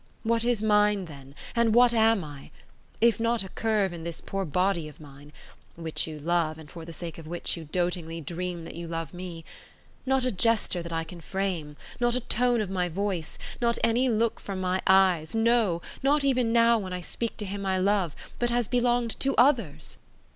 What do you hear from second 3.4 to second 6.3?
a curve in this poor body of mine (which you